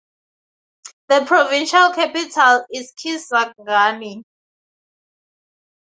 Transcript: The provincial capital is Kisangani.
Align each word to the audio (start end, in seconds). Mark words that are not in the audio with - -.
The 1.09 1.25
provincial 1.27 1.91
capital 1.93 2.65
is 2.73 2.91
Kisangani. 2.97 4.23